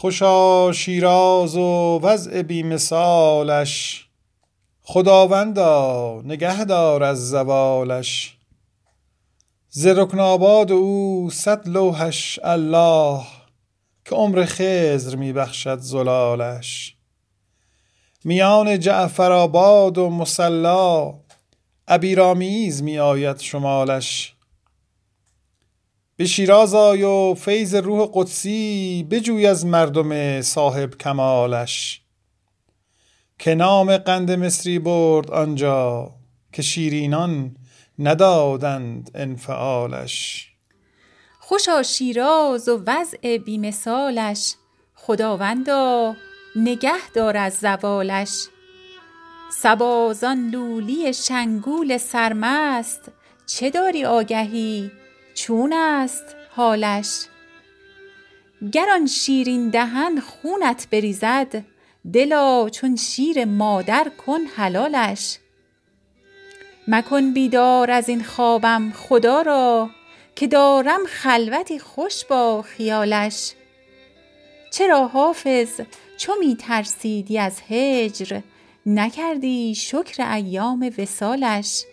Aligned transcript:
خوشا 0.00 0.72
شیراز 0.72 1.56
و 1.56 2.00
وضع 2.02 2.42
بی 2.42 2.62
مثالش. 2.62 4.06
خداوندا 4.82 6.22
نگهدار 6.24 7.02
از 7.02 7.28
زوالش. 7.30 8.36
ز 9.68 9.86
رکن 9.86 10.20
آباد 10.20 10.72
او 10.72 11.30
صد 11.32 11.68
لوحش 11.68 12.38
الله 12.44 13.22
که 14.04 14.14
عمر 14.14 14.44
خضر 14.44 15.16
می 15.16 15.32
بخشد 15.32 15.78
زلالش. 15.78 16.96
میان 18.24 18.78
جعفرآباد 18.78 19.98
و 19.98 20.10
مصلا 20.10 21.14
عبیرآمیز 21.88 22.82
می 22.82 22.98
آید 22.98 23.40
شمالش. 23.40 24.34
به 26.20 26.26
شیراز 26.26 26.74
آی 26.74 27.02
و 27.02 27.34
فیض 27.34 27.74
روح 27.74 28.10
قدسی 28.14 29.06
بجوی 29.10 29.46
از 29.46 29.66
مردم 29.66 30.40
صاحب 30.40 30.94
کمالش. 30.94 32.02
که 33.38 33.54
نام 33.54 33.96
قند 33.96 34.30
مصری 34.30 34.78
برد 34.78 35.30
آنجا 35.30 36.10
که 36.52 36.62
شیرینان 36.62 37.56
ندادند 37.98 39.10
انفعالش. 39.14 40.48
خوشا 41.38 41.82
شیراز 41.82 42.68
و 42.68 42.82
وضع 42.86 43.38
بیمثالش. 43.38 44.54
خداوندا 44.94 46.14
نگه 46.56 47.10
دار 47.14 47.36
از 47.36 47.54
زوالش. 47.54 48.46
صبا 49.52 50.12
زان 50.12 50.50
لولی 50.50 51.12
شنگول 51.12 51.98
سرمست 51.98 53.12
چه 53.46 53.70
داری 53.70 54.04
آگهی؟ 54.04 54.90
چون 55.34 55.72
است 55.72 56.24
حالش. 56.50 57.26
گر 58.72 58.86
آن 58.94 59.06
شیرین 59.06 59.70
دهن 59.70 60.20
خونت 60.20 60.86
بریزد 60.90 61.64
دلا 62.12 62.68
چون 62.68 62.96
شیر 62.96 63.44
مادر 63.44 64.10
کن 64.26 64.40
حلالش. 64.56 65.38
مکن 66.88 67.32
بیدار 67.32 67.90
از 67.90 68.08
این 68.08 68.24
خوابم 68.24 68.92
خدا 68.96 69.42
را 69.42 69.90
که 70.36 70.46
دارم 70.46 71.00
خلوتی 71.06 71.78
خوش 71.78 72.24
با 72.24 72.62
خیالش. 72.62 73.52
چرا 74.72 75.06
حافظ 75.06 75.80
چو 76.16 76.32
می 76.40 76.56
ترسیدی 76.56 77.38
از 77.38 77.60
هجر 77.68 78.40
نکردی 78.86 79.74
شکر 79.74 80.32
ایام 80.34 80.90
وصالش. 80.98 81.84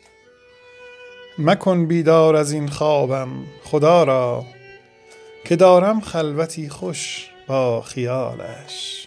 مکن 1.40 1.86
بیدار 1.86 2.36
از 2.36 2.52
این 2.52 2.68
خوابم 2.68 3.30
خدا 3.64 4.04
را 4.04 4.46
که 5.46 5.56
دارم 5.56 6.02
خلوتی 6.02 6.70
خوش 6.70 7.30
با 7.48 7.82
خیالش. 7.82 9.07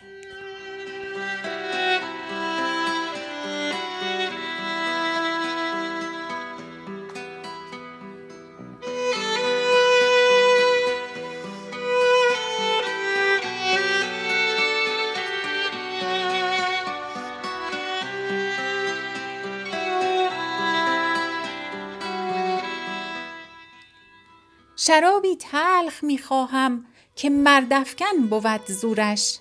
شرابی 24.91 25.37
تلخ 25.37 26.05
می 26.05 26.19
خواهم 26.19 26.85
که 27.17 27.31
مردافکن 27.31 28.27
بود 28.31 28.67
زورش. 28.67 29.39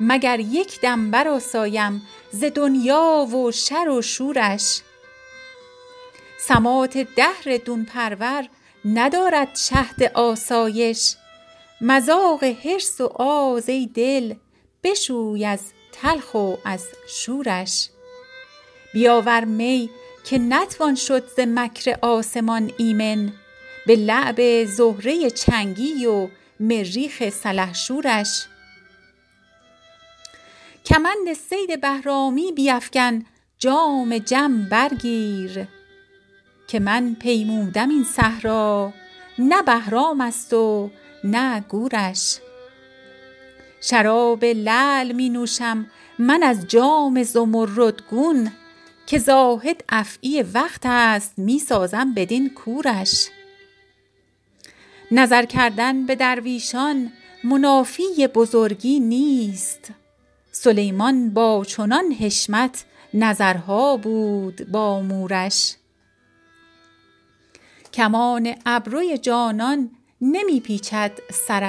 مگر 0.00 0.40
یک 0.40 0.80
دم 0.80 1.10
برآسایم 1.10 2.02
ز 2.30 2.44
دنیا 2.44 3.26
و 3.32 3.52
شر 3.52 3.88
و 3.88 4.02
شورش. 4.02 4.80
سماط 6.40 6.96
دهر 6.96 7.56
دون 7.64 7.84
پرور 7.84 8.48
ندارد 8.84 9.56
شهد 9.56 10.02
آسایش. 10.02 11.14
مذاق 11.80 12.44
حرص 12.44 13.00
و 13.00 13.06
آز 13.22 13.68
ای 13.68 13.86
دل 13.86 14.34
بشوی 14.84 15.44
از 15.44 15.60
تلخ 15.92 16.34
و 16.34 16.54
از 16.64 16.86
شورش. 17.08 17.88
بیاور 18.92 19.44
می 19.44 19.90
که 20.24 20.38
نتوان 20.38 20.94
شد 20.94 21.28
ز 21.36 21.40
مکر 21.40 21.98
آسمان 22.02 22.72
ایمن. 22.78 23.32
به 23.88 23.96
لعب 23.96 24.64
زهره 24.64 25.30
چنگی 25.30 26.06
و 26.06 26.28
مریخ 26.60 27.28
سلحشورش. 27.28 28.46
کمند 30.84 31.32
صید 31.32 31.80
بهرامی 31.80 32.52
بیفکن 32.52 33.24
جام 33.58 34.18
جم 34.18 34.64
برگیر. 34.70 35.66
که 36.66 36.80
من 36.80 37.16
پیمودم 37.20 37.88
این 37.88 38.04
صحرا 38.04 38.92
نه 39.38 39.62
بهرام 39.62 40.20
است 40.20 40.52
و 40.52 40.90
نه 41.24 41.60
گورش. 41.60 42.38
شراب 43.80 44.44
لعل 44.44 45.12
می 45.12 45.28
نوشم 45.28 45.86
من 46.18 46.42
از 46.42 46.66
جام 46.66 47.22
زمردگون 47.22 48.52
که 49.06 49.18
زاهد 49.18 49.84
افعی 49.88 50.42
وقت 50.42 50.82
است 50.84 51.38
می 51.38 51.58
سازم 51.58 52.14
بدین 52.14 52.50
کورش. 52.50 53.28
نظر 55.10 55.44
کردن 55.44 56.06
به 56.06 56.14
درویشان 56.14 57.12
منافی 57.44 58.26
بزرگی 58.34 59.00
نیست. 59.00 59.90
سلیمان 60.52 61.30
با 61.30 61.64
چنان 61.64 62.12
حشمت 62.12 62.84
نظرها 63.14 63.96
بود 63.96 64.70
با 64.70 65.00
مورش. 65.00 65.76
کمان 67.92 68.54
ابروی 68.66 69.18
جانان 69.18 69.90
نمی 70.20 70.60
پیچد 70.60 71.12
سر 71.46 71.64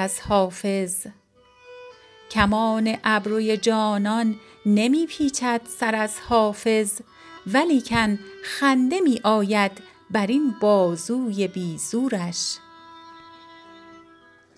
از 5.94 6.20
حافظ. 6.20 7.00
ولیکن 7.46 8.18
خنده 8.44 9.00
می 9.00 9.20
آید 9.24 9.72
بر 10.10 10.26
این 10.26 10.54
بازوی 10.60 11.48
بی 11.48 11.78
زورش 11.78 12.58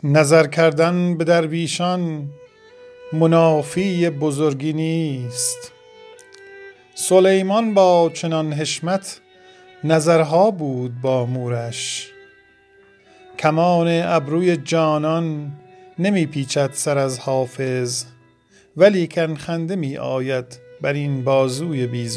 نظر 0.05 0.47
کردن 0.47 1.17
به 1.17 1.25
درویشان 1.25 2.29
منافی 3.13 4.11
بزرگی 4.11 4.73
نیست. 4.73 5.73
سلیمان 6.95 7.75
با 7.75 8.11
چنان 8.15 8.53
حشمت 8.53 9.21
نظرها 9.85 10.51
بود 10.51 11.01
با 11.01 11.27
مورش. 11.27 12.11
کمان 13.39 13.89
ابروی 13.89 14.57
جانان 14.57 15.53
نمی 15.99 16.27
پیچد 16.27 16.71
سر 16.73 16.99
از 16.99 17.19
حافظ 17.19 18.05
ولیکن 18.77 19.35
خنده 19.35 19.77
می 19.77 19.97
آید 19.97 20.59
بر 20.81 20.93
این 20.93 21.25
بازوی 21.25 21.87
بی 21.87 22.09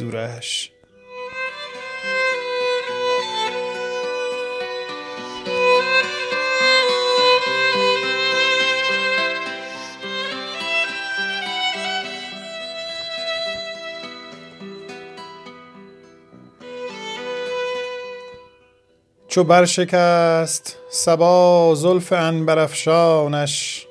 چو 19.36 19.44
برشکست 19.44 20.78
صبا 20.90 21.74
زلف 21.76 22.14
عنبرافشانش 22.14 23.86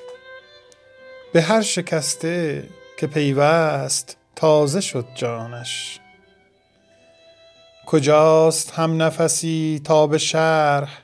به 1.33 1.43
هر 1.43 1.61
شکسته 1.61 2.65
که 2.99 3.07
پیوست 3.07 4.17
تازه 4.37 4.81
شد 4.81 5.07
جانش. 5.15 6.01
کجاست 7.87 8.71
همنفسی 8.71 9.81
تا 9.85 10.07
به 10.07 10.19
شرح 10.19 10.99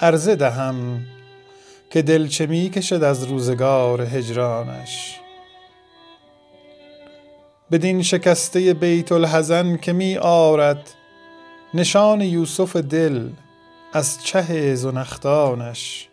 عرضه 0.00 0.36
دهم 0.36 1.00
که 1.90 2.02
دل 2.02 2.26
چه 2.26 2.46
می 2.46 2.70
کشد 2.70 3.02
از 3.02 3.24
روزگار 3.24 4.02
هجرانش. 4.02 5.20
بدین 7.72 8.02
شکسته 8.02 8.74
بیت 8.74 9.12
الحزن 9.12 9.76
که 9.76 9.92
می 9.92 10.16
آرد 10.16 10.90
نشان 11.74 12.20
یوسف 12.20 12.76
دل 12.76 13.28
از 13.96 14.24
چه 14.24 14.74
زنخدانش؟ 14.74 16.08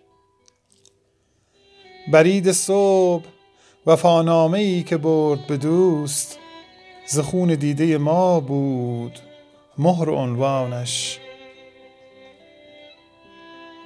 برید 2.11 2.51
صبح 2.51 3.25
وفانامه 3.87 4.59
ای 4.59 4.83
که 4.83 4.97
برد 4.97 5.47
به 5.47 5.57
دوست 5.57 6.39
ز 7.07 7.19
دیده 7.59 7.97
ما 7.97 8.39
بود 8.39 9.19
مهر 9.77 10.09
و 10.09 10.15
عنوانش. 10.15 11.19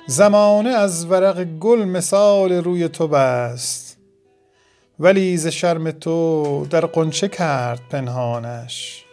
زمانه 0.08 0.70
از 0.70 1.06
ورق 1.06 1.44
گل 1.44 1.86
مثال 1.86 2.52
روی 2.52 2.88
تو 2.88 3.08
بست 3.08 3.98
ولی 5.00 5.38
ز 5.38 5.48
شرم 5.48 5.92
تو 5.92 6.68
در 6.70 6.86
قنچه 6.86 7.28
کرد 7.28 7.82
پنهانش. 7.90 9.05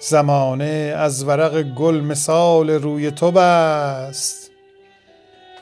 زمانه 0.00 0.94
از 0.96 1.24
ورق 1.24 1.62
گل 1.62 2.00
مثال 2.00 2.70
روی 2.70 3.10
تو 3.10 3.30
بست. 3.30 4.50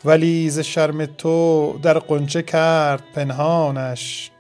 ولی 0.05 0.51
ز 0.51 0.59
شرم 0.59 1.07
تو 1.07 1.79
در 1.83 1.99
قنچه 1.99 2.43
کرد 2.43 3.03
پنهانش. 3.15 4.31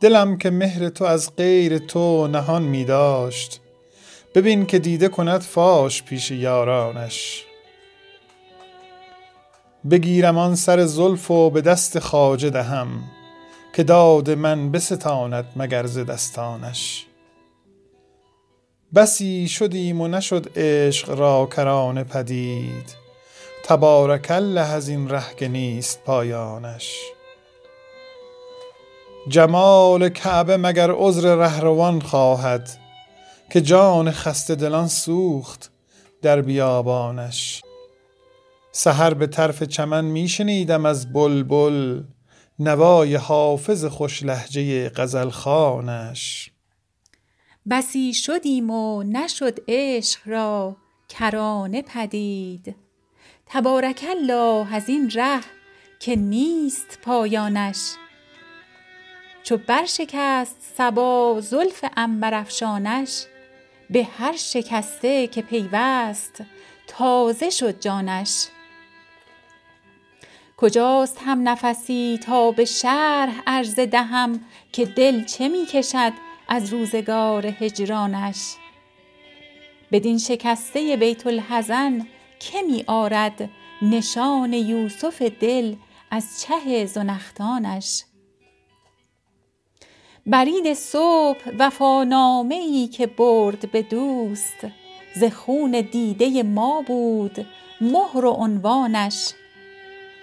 دلم 0.00 0.38
که 0.38 0.50
مهر 0.50 0.88
تو 0.88 1.04
از 1.04 1.36
غیر 1.36 1.78
تو 1.78 2.26
نهان 2.26 2.62
می 2.62 2.84
داشت. 2.84 3.60
ببین 4.34 4.66
که 4.66 4.78
دیده 4.78 5.08
کند 5.08 5.40
فاش 5.40 6.02
پیش 6.02 6.30
یارانش. 6.30 7.44
بگیرم 9.90 10.38
آن 10.38 10.54
سر 10.54 10.84
زلف 10.84 11.30
و 11.30 11.50
به 11.50 11.60
دست 11.60 11.98
خواجه 11.98 12.50
دهم 12.50 12.88
که 13.72 13.82
داد 13.82 14.30
من 14.30 14.72
بستاند 14.72 15.44
مگر 15.56 15.86
ز 15.86 15.98
دستانش. 15.98 17.06
بسی 18.94 19.48
شدیم 19.48 20.00
و 20.00 20.08
نشد 20.08 20.52
عشق 20.56 21.10
را 21.10 21.48
کرانه 21.56 22.04
پدید. 22.04 22.96
تبارک 23.64 24.26
الله 24.30 24.72
از 24.72 24.88
این 24.88 25.08
ره 25.08 25.34
که 25.36 25.48
نیست 25.48 26.02
پایانش. 26.04 26.96
جمال 29.28 30.08
کعبه 30.08 30.56
مگر 30.56 30.90
عذر 30.90 31.34
رهروان 31.34 32.00
خواهد 32.00 32.70
که 33.50 33.60
جان 33.60 34.10
خسته 34.10 34.54
دلان 34.54 34.88
سوخت 34.88 35.70
در 36.22 36.40
بیابانش. 36.40 37.62
سحر 38.72 39.14
به 39.14 39.26
طرف 39.26 39.62
چمن 39.62 40.04
می 40.04 40.28
شنیدم 40.28 40.86
از 40.86 41.12
بلبل 41.12 42.02
نوای 42.58 43.14
حافظ 43.14 43.84
خوش 43.84 44.22
لهجه 44.22 44.88
غزل 44.88 45.30
خانش 45.30 46.50
بسی 47.70 48.14
شدیم 48.14 48.70
و 48.70 49.02
نشد 49.02 49.58
عشق 49.68 50.20
را 50.26 50.76
کرانه 51.08 51.82
پدید 51.82 52.76
تبارک 53.46 54.04
الله 54.08 54.74
از 54.74 54.88
این 54.88 55.10
ره 55.10 55.40
که 56.00 56.16
نیست 56.16 56.98
پایانش 57.02 57.92
چو 59.42 59.56
برشکست 59.56 60.56
صبا 60.76 61.40
زلف 61.40 61.84
عنبرافشانش 61.96 63.24
به 63.90 64.04
هر 64.18 64.36
شکسته 64.36 65.26
که 65.26 65.42
پیوست 65.42 66.42
تازه 66.86 67.50
شد 67.50 67.80
جانش. 67.80 68.46
کجاست 70.56 71.18
هم 71.26 71.48
نفسی 71.48 72.20
تا 72.26 72.50
به 72.50 72.64
شرح 72.64 73.42
عرضه 73.46 73.86
دهم 73.86 74.40
که 74.72 74.84
دل 74.84 75.24
چه 75.24 75.48
می 75.48 75.66
کشد 75.66 76.12
از 76.48 76.72
روزگار 76.72 77.46
هجرانش. 77.46 78.54
بدین 79.92 80.18
شکسته 80.18 80.96
بیت 80.96 81.26
الحزن 81.26 82.06
که 82.38 82.62
می 82.62 82.84
آرد 82.86 83.50
نشان 83.82 84.52
یوسف 84.52 85.22
دل 85.22 85.74
از 86.10 86.24
چه 86.42 86.86
زنخدانش 86.86 88.04
برید 90.26 90.74
صبح 90.74 91.50
وفانامه 91.58 92.54
ای 92.54 92.88
که 92.88 93.06
برد 93.06 93.70
به 93.70 93.82
دوست 93.82 94.66
ز 95.16 95.24
خون 95.24 95.80
دیده 95.92 96.42
ما 96.42 96.82
بود 96.86 97.46
مهر 97.80 98.24
و 98.24 98.30
عنوانش. 98.30 99.30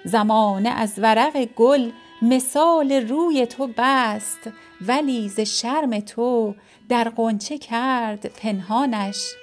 زمانه 0.06 0.70
از 0.70 0.94
ورق 0.98 1.46
گل 1.56 1.92
مثال 2.24 2.92
روی 2.92 3.46
تو 3.46 3.70
بست 3.78 4.50
ولی 4.82 5.30
ز 5.30 5.40
شرم 5.40 6.00
تو 6.00 6.56
در 6.90 7.10
غنچه 7.10 7.58
کرد 7.58 8.26
پنهانش. 8.26 9.34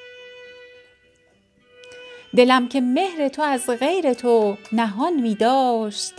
دلم 2.36 2.68
که 2.68 2.80
مهر 2.80 3.28
تو 3.28 3.42
از 3.42 3.70
غیر 3.70 4.12
تو 4.12 4.56
نهان 4.72 5.20
می 5.20 5.34
داشت. 5.34 6.14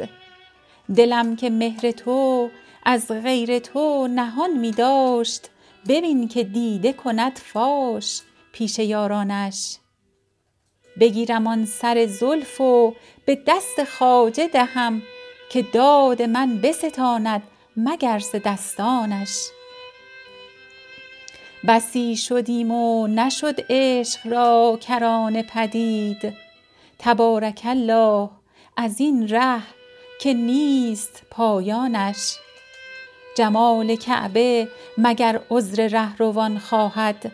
دلم 0.95 1.35
که 1.35 1.49
مهر 1.49 1.91
تو 1.91 2.49
از 2.85 3.07
غیر 3.07 3.59
تو 3.59 4.07
نهان 4.07 4.57
می 4.57 4.71
داشت. 4.71 5.49
ببین 5.87 6.27
که 6.27 6.43
دیده 6.43 6.93
کند 6.93 7.37
فاش 7.37 8.21
پیش 8.53 8.79
یارانش. 8.79 9.77
بگیرم 10.99 11.47
آن 11.47 11.65
سر 11.65 12.05
زلف 12.05 12.61
و 12.61 12.95
به 13.25 13.43
دست 13.47 13.83
خواجه 13.83 14.47
دهم 14.47 15.01
که 15.51 15.61
داد 15.61 16.21
من 16.21 16.57
بستاند 16.57 17.41
مگر 17.77 18.19
ز 18.19 18.35
دستانش. 18.45 19.37
بسی 21.67 22.15
شدیم 22.15 22.71
و 22.71 23.07
نشد 23.07 23.55
عشق 23.69 24.27
را 24.27 24.79
کرانه 24.81 25.43
پدید. 25.43 26.33
تبارک 26.99 27.61
الله 27.65 28.29
از 28.77 28.99
این 28.99 29.27
ره 29.27 29.61
که 30.21 30.33
نیست 30.33 31.23
پایانش. 31.31 32.37
جمال 33.37 33.95
کعبه 33.95 34.67
مگر 34.97 35.41
عذر 35.49 35.87
رهروان 35.87 36.59
خواهد 36.59 37.31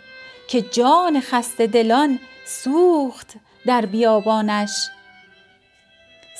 که 0.47 0.61
جان 0.61 1.21
خسته 1.21 1.67
دلان 1.67 2.19
سوخت 2.45 3.33
در 3.65 3.85
بیابانش. 3.85 4.89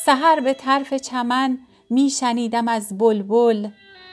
سحر 0.05 0.39
به 0.39 0.53
طرف 0.53 0.93
چمن 0.93 1.57
می 1.89 2.09
شنیدم 2.09 2.67
از 2.67 2.97
بلبل 2.97 3.67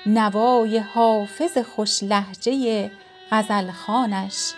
نوای 0.07 0.79
حافظ 0.79 1.59
خوش 1.59 2.03
لهجه 2.03 2.91
غزل 3.33 3.71
خوانش 3.71 4.53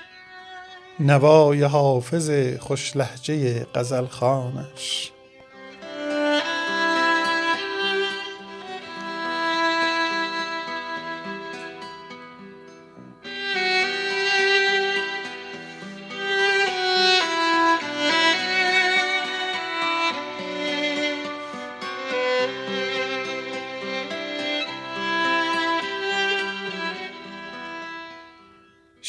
نوای 1.00 1.62
حافظ 1.62 2.30
خوش 2.58 2.96
لهجه 2.96 3.66
غزل 3.74 4.06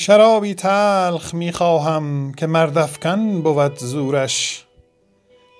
شرابی 0.07 0.53
تلخ 0.53 1.33
می 1.33 1.51
خواهم 1.51 2.31
که 2.31 2.47
مردافکن 2.47 3.41
بود 3.41 3.77
زورش. 3.77 4.65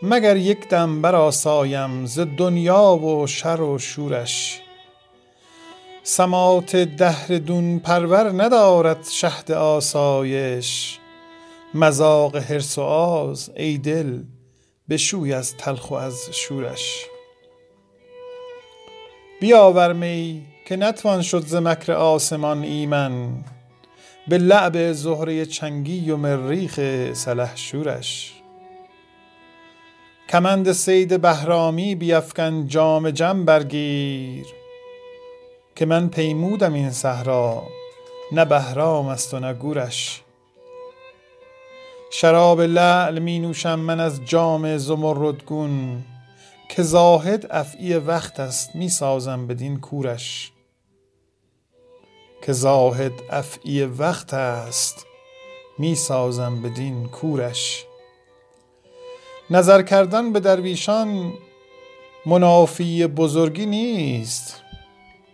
مگر 0.02 0.38
یک 0.38 0.70
دم 0.70 1.02
برآسایم 1.02 2.06
ز 2.06 2.20
دنیا 2.38 2.96
و 2.96 3.28
شر 3.28 3.62
و 3.62 3.80
شورش. 3.80 4.62
سماط 6.04 6.76
دهر 6.76 7.38
دون 7.38 7.80
پرور 7.80 8.44
ندارد 8.44 9.08
شهد 9.12 9.52
آسایش. 9.52 11.00
مذاق 11.74 12.36
حرص 12.36 12.78
و 12.78 12.82
آز 12.82 13.52
ای 13.56 13.78
دل 13.78 14.24
بشوی 14.90 15.34
از 15.34 15.58
تلخ 15.58 15.92
و 15.92 15.94
از 15.94 16.30
شورش. 16.32 17.06
بیاور 19.42 19.94
می 19.94 20.46
که 20.66 20.76
نتوان 20.76 21.22
شد 21.22 21.46
ز 21.46 21.56
مکر 21.56 21.92
آسمان 21.92 22.64
ایمن. 22.64 23.44
به 24.30 24.38
لعب 24.38 24.92
زهره 24.92 25.46
چنگی 25.46 26.10
و 26.10 26.18
مریخ 26.18 26.80
سلحشورش 27.14 28.34
کمند 30.30 30.72
صید 30.72 31.22
بهرامی 31.22 31.96
بیفکن 31.96 32.68
جام 32.68 33.12
جم 33.12 33.46
برگیر 33.46 34.46
که 35.76 35.86
من 35.86 36.10
پیمودم 36.10 36.74
این 36.74 36.92
صحرا 36.92 37.64
نه 38.32 38.46
بهرام 38.46 39.08
است 39.08 39.34
و 39.34 39.40
نه 39.40 39.54
گورش. 39.54 40.22
شراب 42.12 42.62
لعل 42.62 43.20
می 43.20 43.40
نوشم 43.40 43.80
من 43.80 44.00
از 44.00 44.26
جام 44.26 44.78
زمردگون 44.78 46.04
که 46.70 46.84
زاهد 46.84 47.48
افعی 47.50 47.94
وقت 47.94 48.40
است 48.40 48.76
می 48.76 48.90
سازم 48.90 49.48
بدین 49.48 49.80
کورش. 49.80 50.52
که 52.48 52.54
زاهد 52.54 53.12
افعی 53.30 53.84
وقت 53.84 54.34
است 54.34 55.06
می 55.78 55.96
سازم 55.96 56.62
بدین 56.62 57.06
کورش. 57.08 57.86
نظر 59.50 59.82
کردن 59.82 60.34
به 60.34 60.40
درویشان 60.40 61.34
منافی 62.26 63.08
بزرگی 63.08 63.66
نیست. 63.66 64.62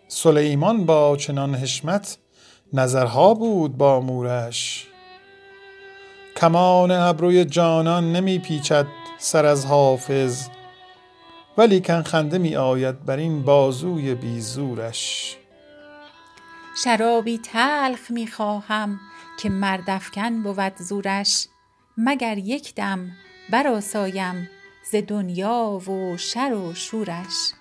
سلیمان 0.07 0.85
با 0.85 1.17
چنان 1.17 1.55
حشمت 1.55 2.17
نظرها 2.73 3.33
بود 3.33 3.77
با 3.77 3.99
مورش. 3.99 4.87
کمان 6.35 6.91
ابروی 6.91 7.45
جانان 7.45 8.11
نمی 8.11 8.39
پیچد 8.39 8.85
سر 9.17 9.45
از 9.45 9.65
حافظ 9.65 10.47
ولیکن 11.57 12.01
خنده 12.01 12.37
می 12.37 12.55
آید 12.55 13.05
بر 13.05 13.17
این 13.17 13.43
بازوی 13.43 14.15
بیزورش. 14.15 15.37
شرابی 16.75 17.37
تلخ 17.37 18.11
می 18.11 18.27
خواهم 18.27 18.99
که 19.39 19.49
مردفکن 19.49 20.43
بود 20.43 20.77
زورش 20.77 21.47
مگر 21.97 22.37
یک 22.37 22.75
دم 22.75 23.11
برآسایم 23.49 24.49
ز 24.91 24.95
دنیا 25.07 25.81
و 25.87 26.17
شر 26.17 26.53
و 26.53 26.73
شورش. 26.73 27.53